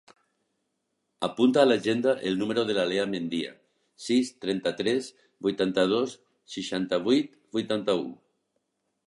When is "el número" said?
2.29-2.63